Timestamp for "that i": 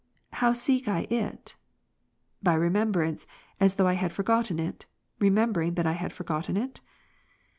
5.75-5.91